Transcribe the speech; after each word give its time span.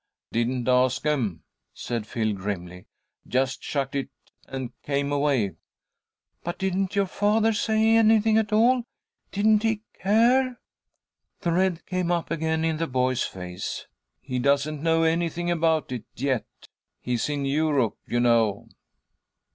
"Didn't 0.31 0.67
ask 0.67 1.05
'em," 1.05 1.43
said 1.75 2.07
Phil, 2.07 2.33
grimly. 2.33 2.87
"Just 3.27 3.61
chucked 3.61 3.93
it, 3.93 4.09
and 4.47 4.73
came 4.81 5.11
away." 5.11 5.51
"But 6.43 6.57
didn't 6.57 6.95
your 6.95 7.05
father 7.05 7.53
say 7.53 7.95
anything 7.95 8.35
at 8.39 8.51
all? 8.51 8.81
Didn't 9.31 9.61
he 9.61 9.83
care?" 9.93 10.59
The 11.41 11.51
red 11.51 11.85
came 11.85 12.11
up 12.11 12.31
again 12.31 12.65
in 12.65 12.77
the 12.77 12.87
boy's 12.87 13.21
face. 13.25 13.85
"He 14.19 14.39
doesn't 14.39 14.81
know 14.81 15.03
anything 15.03 15.51
about 15.51 15.91
it 15.91 16.05
yet; 16.15 16.47
he's 16.99 17.29
in 17.29 17.45
Europe, 17.45 17.99
you 18.07 18.19
know." 18.19 18.69